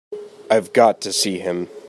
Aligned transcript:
I've 0.49 0.73
got 0.73 0.99
to 1.01 1.13
see 1.13 1.37
him. 1.37 1.69